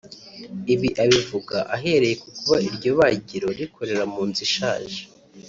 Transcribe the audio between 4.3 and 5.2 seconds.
ishaje